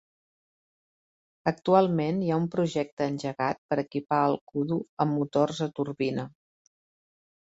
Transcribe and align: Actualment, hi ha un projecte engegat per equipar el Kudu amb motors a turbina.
Actualment, 1.51 2.21
hi 2.27 2.31
ha 2.31 2.39
un 2.43 2.47
projecte 2.55 3.09
engegat 3.11 3.61
per 3.73 3.79
equipar 3.83 4.21
el 4.29 4.39
Kudu 4.53 4.77
amb 5.05 5.15
motors 5.19 5.63
a 5.67 5.71
turbina. 5.81 6.27